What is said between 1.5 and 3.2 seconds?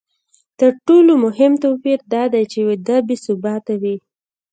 توپیر دا دی چې وده بې